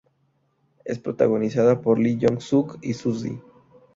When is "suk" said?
2.41-2.79